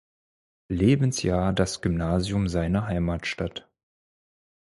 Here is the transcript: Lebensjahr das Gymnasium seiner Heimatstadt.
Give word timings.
Lebensjahr 0.71 1.53
das 1.53 1.83
Gymnasium 1.83 2.47
seiner 2.47 2.87
Heimatstadt. 2.87 3.69